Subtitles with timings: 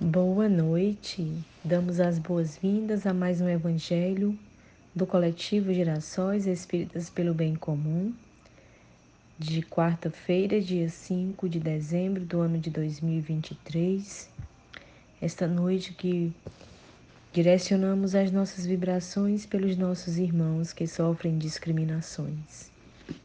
[0.00, 1.32] Boa noite.
[1.62, 4.36] Damos as boas-vindas a mais um evangelho
[4.92, 8.12] do coletivo Gerações Espíritas pelo Bem Comum,
[9.38, 14.28] de quarta-feira, dia 5 de dezembro do ano de 2023.
[15.22, 16.32] Esta noite que
[17.32, 22.68] direcionamos as nossas vibrações pelos nossos irmãos que sofrem discriminações.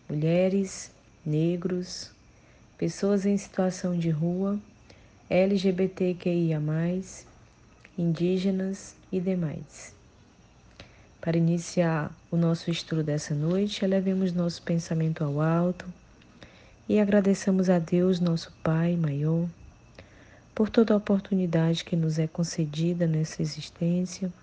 [0.08, 0.92] Mulheres,
[1.26, 2.12] negros,
[2.78, 4.60] pessoas em situação de rua,
[5.32, 6.60] LGBTQIA,
[7.96, 9.94] indígenas e demais.
[11.22, 15.86] Para iniciar o nosso estudo dessa noite, elevemos nosso pensamento ao alto
[16.88, 19.48] e agradeçamos a Deus, nosso Pai maior,
[20.56, 24.34] por toda a oportunidade que nos é concedida nessa existência,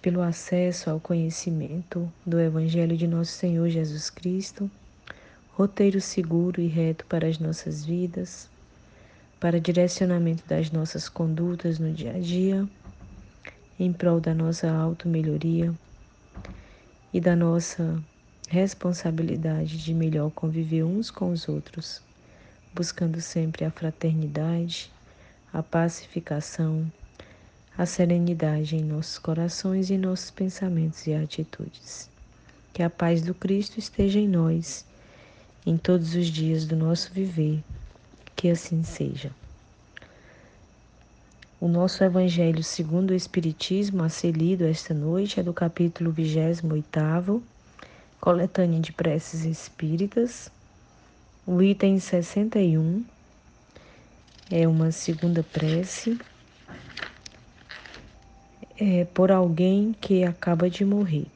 [0.00, 4.70] pelo acesso ao conhecimento do Evangelho de nosso Senhor Jesus Cristo,
[5.52, 8.53] roteiro seguro e reto para as nossas vidas
[9.44, 12.66] para direcionamento das nossas condutas no dia a dia,
[13.78, 15.70] em prol da nossa auto-melhoria
[17.12, 18.02] e da nossa
[18.48, 22.00] responsabilidade de melhor conviver uns com os outros,
[22.74, 24.90] buscando sempre a fraternidade,
[25.52, 26.90] a pacificação,
[27.76, 32.08] a serenidade em nossos corações e nossos pensamentos e atitudes.
[32.72, 34.86] Que a paz do Cristo esteja em nós,
[35.66, 37.62] em todos os dias do nosso viver
[38.36, 39.30] que assim seja.
[41.60, 47.42] O nosso Evangelho segundo o Espiritismo a ser lido esta noite é do capítulo 28,
[48.20, 50.50] coletânea de preces espíritas,
[51.46, 53.04] o item 61
[54.50, 56.18] é uma segunda prece
[58.78, 61.26] é, por alguém que acaba de morrer.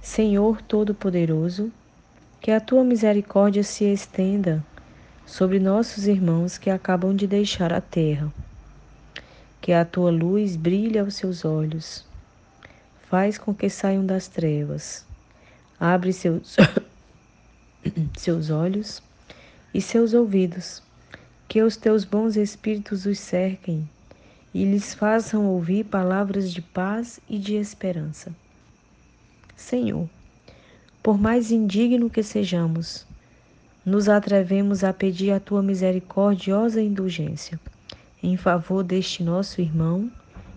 [0.00, 1.70] Senhor Todo-Poderoso,
[2.40, 4.64] que a tua misericórdia se estenda
[5.26, 8.32] sobre nossos irmãos que acabam de deixar a terra.
[9.60, 12.06] Que a tua luz brilhe aos seus olhos.
[13.08, 15.04] Faz com que saiam das trevas.
[15.78, 16.56] Abre seus,
[18.16, 19.02] seus olhos
[19.74, 20.82] e seus ouvidos.
[21.48, 23.88] Que os teus bons espíritos os cerquem
[24.54, 28.34] e lhes façam ouvir palavras de paz e de esperança.
[29.56, 30.08] Senhor,
[31.02, 33.06] por mais indigno que sejamos,
[33.84, 37.58] nos atrevemos a pedir a tua misericordiosa indulgência
[38.22, 40.10] em favor deste nosso irmão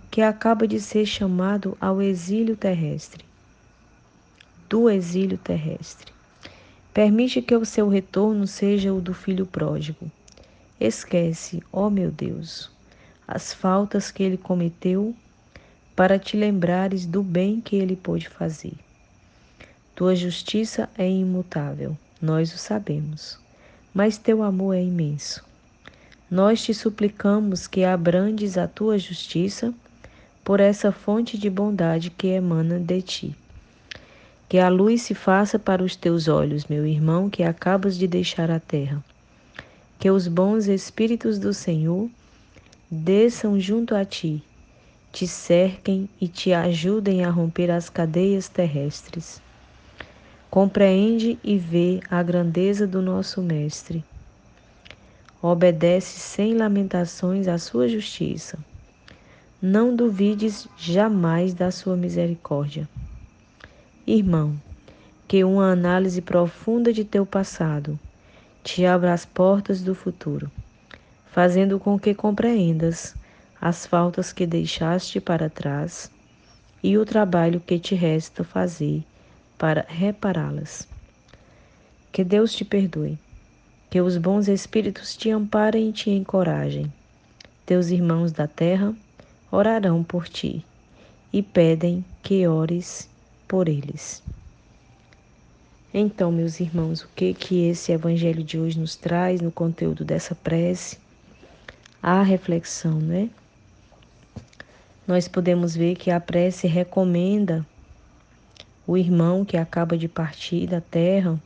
[0.09, 3.23] que acaba de ser chamado ao exílio terrestre.
[4.67, 6.11] Do exílio terrestre.
[6.93, 10.11] Permite que o seu retorno seja o do filho pródigo.
[10.77, 12.69] Esquece, ó meu Deus,
[13.25, 15.15] as faltas que ele cometeu
[15.95, 18.73] para te lembrares do bem que ele pôde fazer.
[19.93, 23.37] Tua justiça é imutável, nós o sabemos,
[23.93, 25.43] mas teu amor é imenso.
[26.29, 29.73] Nós te suplicamos que abrandes a tua justiça
[30.45, 33.35] por essa fonte de bondade que emana de ti.
[34.47, 38.49] Que a luz se faça para os teus olhos, meu irmão, que acabas de deixar
[38.49, 39.03] a terra.
[39.99, 42.09] Que os bons espíritos do Senhor
[42.89, 44.41] desçam junto a ti,
[45.11, 49.41] te cerquem e te ajudem a romper as cadeias terrestres
[50.51, 54.03] Compreende e vê a grandeza do nosso Mestre.
[55.41, 58.59] Obedece sem lamentações à sua justiça.
[59.61, 62.85] Não duvides jamais da sua misericórdia.
[64.05, 64.53] Irmão,
[65.25, 67.97] que uma análise profunda de teu passado
[68.61, 70.51] te abra as portas do futuro,
[71.27, 73.15] fazendo com que compreendas
[73.61, 76.11] as faltas que deixaste para trás
[76.83, 79.05] e o trabalho que te resta fazer
[79.61, 80.87] para repará-las.
[82.11, 83.15] Que Deus te perdoe,
[83.91, 86.91] que os bons espíritos te amparem e te encorajem.
[87.63, 88.91] Teus irmãos da terra
[89.51, 90.65] orarão por ti
[91.31, 93.07] e pedem que ores
[93.47, 94.23] por eles.
[95.93, 100.33] Então, meus irmãos, o que que esse evangelho de hoje nos traz no conteúdo dessa
[100.33, 100.97] prece?
[102.01, 103.29] A reflexão, né?
[105.05, 107.63] Nós podemos ver que a prece recomenda
[108.87, 111.39] o irmão que acaba de partir da terra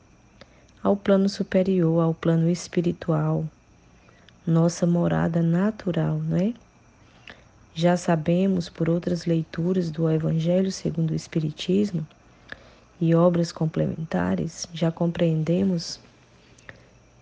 [0.81, 3.45] ao plano superior, ao plano espiritual,
[4.47, 6.53] nossa morada natural, não é?
[7.73, 12.07] Já sabemos por outras leituras do Evangelho segundo o Espiritismo
[13.01, 15.99] e obras complementares, já compreendemos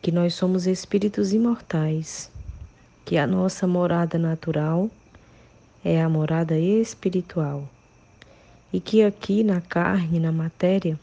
[0.01, 2.29] que nós somos espíritos imortais,
[3.03, 4.91] que a nossa morada natural
[5.83, 7.67] é a morada espiritual
[8.73, 10.99] e que aqui na carne, na matéria,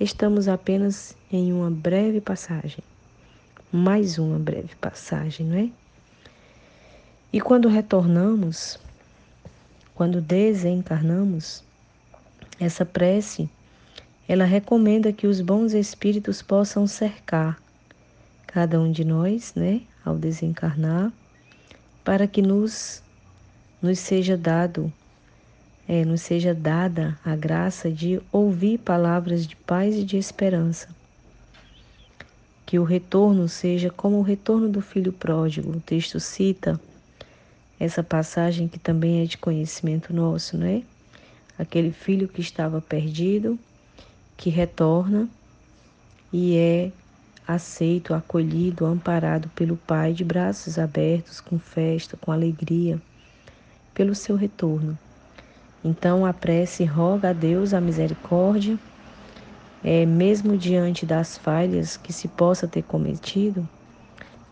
[0.00, 2.82] estamos apenas em uma breve passagem,
[3.72, 5.70] mais uma breve passagem, não é?
[7.32, 8.78] E quando retornamos,
[9.94, 11.62] quando desencarnamos,
[12.58, 13.48] essa prece,
[14.26, 17.56] ela recomenda que os bons espíritos possam cercar
[18.46, 21.12] cada um de nós, né, ao desencarnar,
[22.02, 23.02] para que nos
[23.82, 24.92] nos seja dado
[25.88, 30.88] é, nos seja dada a graça de ouvir palavras de paz e de esperança.
[32.64, 35.70] Que o retorno seja como o retorno do filho pródigo.
[35.70, 36.80] O texto cita
[37.78, 40.82] essa passagem que também é de conhecimento nosso, não é?
[41.58, 43.58] Aquele filho que estava perdido,
[44.36, 45.28] que retorna
[46.32, 46.90] e é
[47.46, 53.00] aceito, acolhido, amparado pelo Pai de braços abertos, com festa, com alegria,
[53.94, 54.98] pelo seu retorno.
[55.86, 58.76] Então a prece roga a Deus a misericórdia,
[59.84, 63.68] é, mesmo diante das falhas que se possa ter cometido,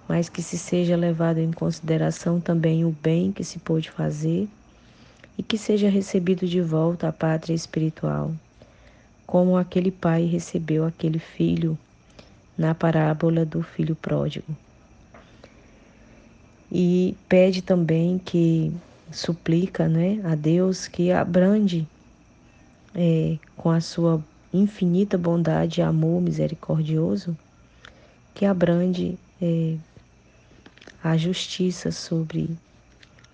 [0.08, 4.48] mas que se seja levado em consideração também o bem que se pôde fazer
[5.36, 8.30] e que seja recebido de volta à pátria espiritual,
[9.26, 11.76] como aquele pai recebeu aquele filho
[12.56, 14.54] na parábola do filho pródigo.
[16.70, 18.72] E pede também que
[19.10, 21.86] suplica né, a Deus que abrande
[22.94, 24.22] é, com a sua
[24.52, 27.36] infinita bondade e amor misericordioso,
[28.34, 29.76] que abrande é,
[31.02, 32.56] a justiça sobre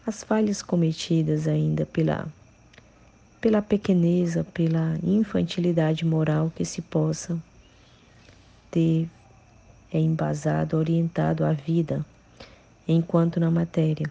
[0.07, 2.27] as falhas cometidas ainda pela,
[3.41, 7.39] pela pequeneza, pela infantilidade moral que se possa
[8.71, 9.09] ter
[9.93, 12.05] é embasado, orientado a vida
[12.87, 14.07] enquanto na matéria.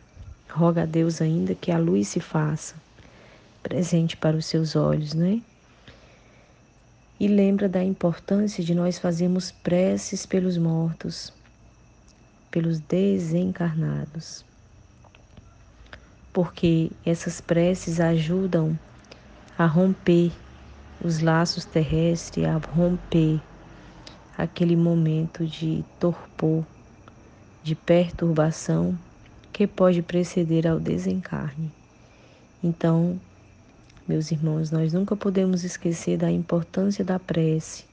[0.52, 2.76] Roga a Deus ainda que a luz se faça
[3.62, 5.42] presente para os seus olhos, né?
[7.20, 11.32] E lembra da importância de nós fazermos preces pelos mortos,
[12.50, 14.44] pelos desencarnados.
[16.34, 18.78] Porque essas preces ajudam
[19.58, 20.32] a romper
[21.04, 23.40] os laços terrestres, a romper
[24.38, 26.66] aquele momento de torpor,
[27.62, 28.98] de perturbação
[29.60, 31.70] que pode preceder ao desencarne.
[32.64, 33.20] Então,
[34.08, 37.84] meus irmãos, nós nunca podemos esquecer da importância da prece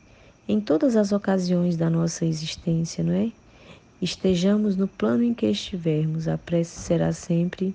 [0.47, 3.33] em todas as ocasiões da nossa existência, não é?
[4.01, 7.75] Estejamos no plano em que estivermos, a prece será sempre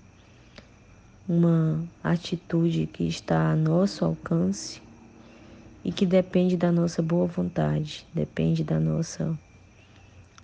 [1.28, 4.82] uma atitude que está a nosso alcance
[5.84, 9.38] e que depende da nossa boa vontade, depende da nossa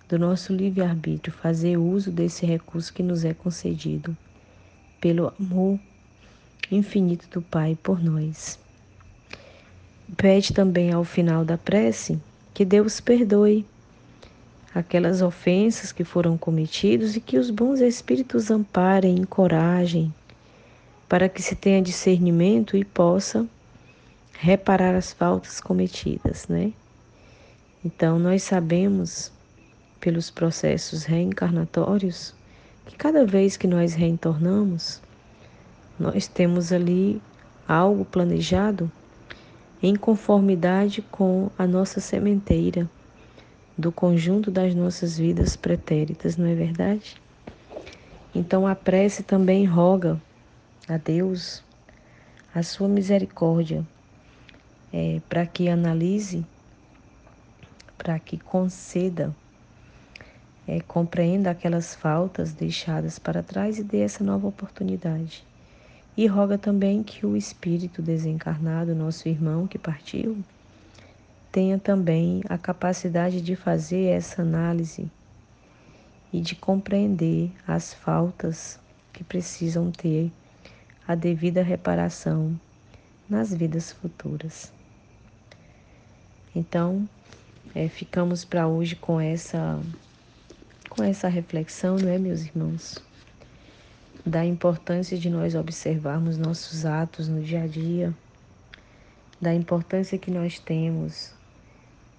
[0.08, 4.16] do nosso livre-arbítrio fazer uso desse recurso que nos é concedido
[5.00, 5.78] pelo amor
[6.70, 8.58] infinito do Pai por nós.
[10.16, 12.18] Pede também ao final da prece
[12.54, 13.66] que Deus perdoe
[14.74, 20.12] aquelas ofensas que foram cometidas e que os bons espíritos amparem, encorajem,
[21.08, 23.46] para que se tenha discernimento e possa
[24.38, 26.72] reparar as faltas cometidas, né?
[27.84, 29.32] Então nós sabemos
[30.00, 32.34] pelos processos reencarnatórios
[32.86, 35.00] que cada vez que nós reentornamos,
[35.98, 37.20] nós temos ali
[37.66, 38.90] algo planejado
[39.82, 42.88] em conformidade com a nossa sementeira
[43.76, 47.16] do conjunto das nossas vidas pretéritas, não é verdade?
[48.34, 50.20] Então a prece também roga
[50.88, 51.62] a Deus
[52.54, 53.86] a sua misericórdia
[54.92, 56.44] é, para que analise,
[57.96, 59.34] para que conceda,
[60.68, 65.42] é, compreenda aquelas faltas deixadas para trás e dê essa nova oportunidade.
[66.14, 70.36] E roga também que o espírito desencarnado, nosso irmão que partiu,
[71.50, 75.10] tenha também a capacidade de fazer essa análise
[76.30, 78.78] e de compreender as faltas
[79.10, 80.30] que precisam ter
[81.06, 82.60] a devida reparação
[83.26, 84.70] nas vidas futuras.
[86.54, 87.08] Então,
[87.74, 89.80] é, ficamos para hoje com essa
[90.98, 92.98] com essa reflexão, não é, meus irmãos?
[94.26, 98.12] Da importância de nós observarmos nossos atos no dia a dia,
[99.40, 101.32] da importância que nós temos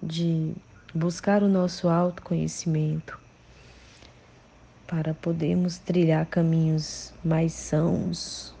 [0.02, 0.54] de
[0.94, 3.20] buscar o nosso autoconhecimento
[4.86, 8.54] para podermos trilhar caminhos mais sãos,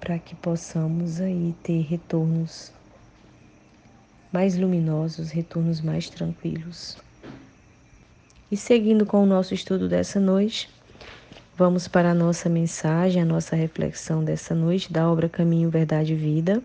[0.00, 2.72] para que possamos aí ter retornos
[4.32, 6.96] mais luminosos, retornos mais tranquilos.
[8.50, 10.70] E seguindo com o nosso estudo dessa noite,
[11.54, 16.16] vamos para a nossa mensagem, a nossa reflexão dessa noite da obra Caminho, Verdade e
[16.16, 16.62] Vida,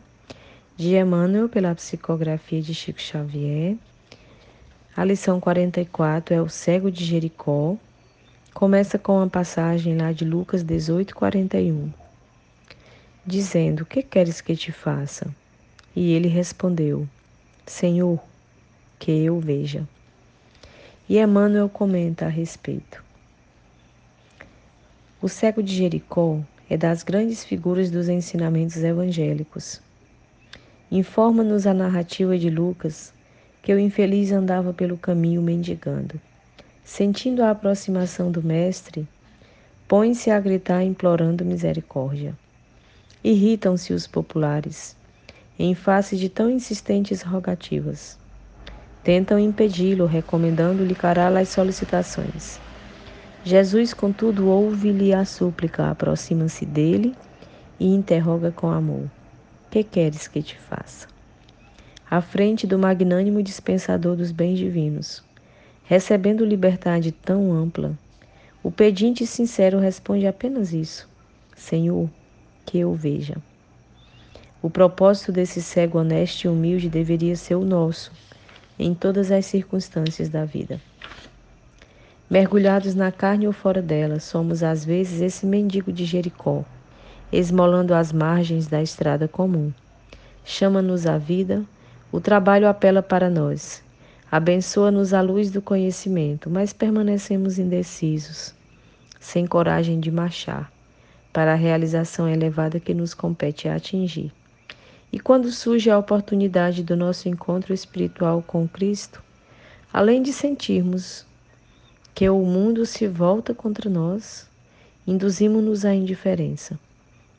[0.77, 3.75] de Emmanuel, pela psicografia de Chico Xavier.
[4.95, 7.75] A lição 44 é o cego de Jericó.
[8.53, 11.91] Começa com a passagem lá de Lucas 18, 41,
[13.25, 15.27] dizendo: O que queres que te faça?
[15.93, 17.05] E ele respondeu:
[17.65, 18.23] Senhor,
[18.97, 19.85] que eu veja.
[21.09, 23.03] E Emmanuel comenta a respeito.
[25.21, 29.81] O cego de Jericó é das grandes figuras dos ensinamentos evangélicos.
[30.89, 33.13] Informa-nos a narrativa de Lucas
[33.61, 36.19] que o infeliz andava pelo caminho mendigando.
[36.83, 39.07] Sentindo a aproximação do Mestre,
[39.87, 42.37] põe-se a gritar implorando misericórdia.
[43.23, 44.95] Irritam-se os populares,
[45.59, 48.17] em face de tão insistentes rogativas.
[49.03, 52.57] Tentam impedi-lo, recomendando-lhe calar as solicitações.
[53.43, 57.13] Jesus, contudo, ouve-lhe a súplica, aproxima-se dele
[57.77, 59.09] e interroga com amor:
[59.69, 61.07] Que queres que te faça?
[62.09, 65.21] À frente do magnânimo dispensador dos bens divinos,
[65.83, 67.99] recebendo liberdade tão ampla,
[68.63, 71.09] o pedinte sincero responde apenas isso:
[71.57, 72.09] Senhor,
[72.65, 73.35] que eu veja.
[74.61, 78.13] O propósito desse cego honesto e humilde deveria ser o nosso
[78.77, 80.79] em todas as circunstâncias da vida.
[82.29, 86.63] Mergulhados na carne ou fora dela, somos às vezes esse mendigo de Jericó,
[87.31, 89.71] esmolando as margens da estrada comum.
[90.43, 91.63] Chama-nos a vida,
[92.11, 93.83] o trabalho apela para nós.
[94.31, 98.53] Abençoa-nos a luz do conhecimento, mas permanecemos indecisos,
[99.19, 100.71] sem coragem de marchar
[101.31, 104.31] para a realização elevada que nos compete atingir.
[105.13, 109.21] E quando surge a oportunidade do nosso encontro espiritual com Cristo,
[109.93, 111.23] além de sentirmos
[112.15, 114.49] que o mundo se volta contra nós,
[115.05, 116.79] induzimos-nos à indiferença.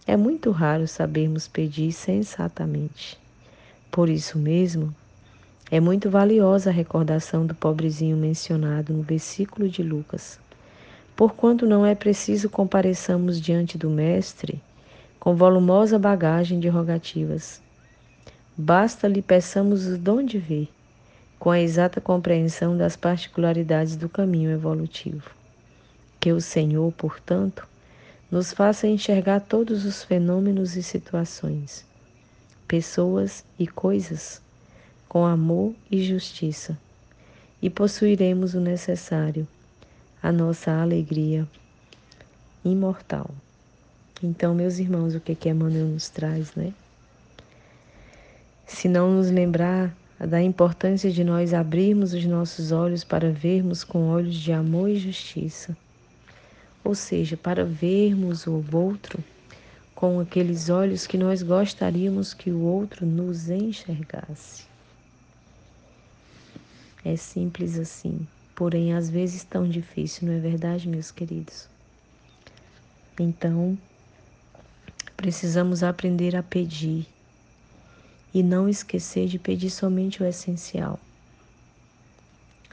[0.07, 3.19] É muito raro sabermos pedir sensatamente.
[3.91, 4.95] Por isso mesmo,
[5.69, 10.39] é muito valiosa a recordação do pobrezinho mencionado no versículo de Lucas.
[11.17, 14.63] Porquanto não é preciso compareçamos diante do Mestre
[15.19, 17.64] com volumosa bagagem de rogativas,
[18.57, 20.69] Basta lhe peçamos o dom de ver,
[21.41, 25.29] com a exata compreensão das particularidades do caminho evolutivo.
[26.21, 27.67] Que o Senhor, portanto,
[28.31, 31.85] nos faça enxergar todos os fenômenos e situações,
[32.69, 34.41] pessoas e coisas,
[35.09, 36.79] com amor e justiça,
[37.61, 39.49] e possuiremos o necessário,
[40.23, 41.45] a nossa alegria
[42.65, 43.31] imortal.
[44.23, 46.73] Então, meus irmãos, o que que Emmanuel nos traz, né?
[48.67, 54.09] Se não nos lembrar da importância de nós abrirmos os nossos olhos para vermos com
[54.09, 55.77] olhos de amor e justiça,
[56.83, 59.23] ou seja, para vermos o outro
[59.95, 64.65] com aqueles olhos que nós gostaríamos que o outro nos enxergasse.
[67.05, 71.69] É simples assim, porém às vezes tão difícil, não é verdade, meus queridos?
[73.21, 73.79] Então,
[75.17, 77.07] precisamos aprender a pedir
[78.35, 80.99] e não esquecer de pedir somente o essencial,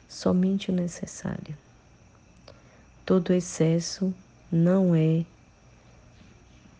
[0.08, 1.56] somente o necessário.
[3.06, 4.12] Todo excesso
[4.50, 5.24] não é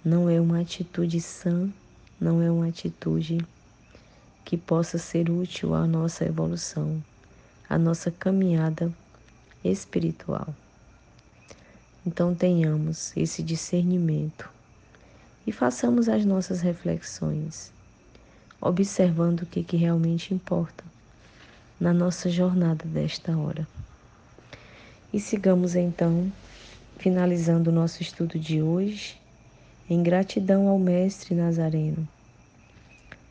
[0.04, 1.70] não é uma atitude sã,
[2.20, 3.38] não é uma atitude
[4.44, 7.00] que possa ser útil à nossa evolução,
[7.70, 8.92] à nossa caminhada
[9.62, 10.52] espiritual.
[12.04, 14.50] Então tenhamos esse discernimento
[15.46, 17.71] e façamos as nossas reflexões
[18.62, 20.84] observando o que, que realmente importa
[21.80, 23.66] na nossa jornada desta hora.
[25.12, 26.32] E sigamos então,
[26.96, 29.20] finalizando o nosso estudo de hoje,
[29.90, 32.08] em gratidão ao Mestre Nazareno,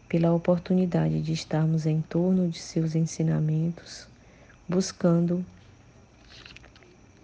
[0.10, 4.08] pela oportunidade de estarmos em torno de seus ensinamentos,
[4.68, 5.46] buscando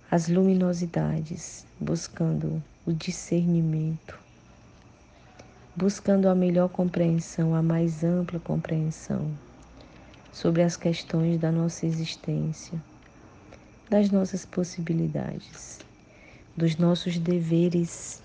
[0.09, 4.17] as luminosidades, buscando o discernimento,
[5.77, 9.29] buscando a melhor compreensão, a mais ampla compreensão
[10.31, 12.81] sobre as questões da nossa existência,
[13.88, 15.77] das nossas possibilidades,
[16.57, 18.24] dos nossos deveres,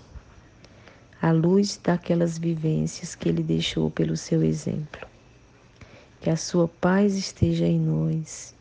[1.21, 5.07] à luz daquelas vivências que Ele deixou pelo seu exemplo.
[6.21, 8.55] Que a sua paz esteja em nós,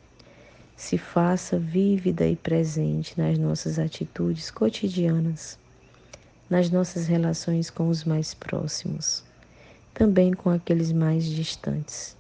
[0.77, 5.62] se faça vívida e presente nas nossas atitudes cotidianas
[6.49, 9.23] nas nossas relações com os mais próximos,
[9.95, 12.17] também com aqueles mais distantes.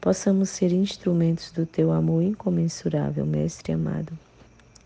[0.00, 4.16] Possamos ser instrumentos do teu amor incomensurável, Mestre amado.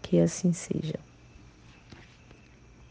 [0.02, 0.98] Que assim seja.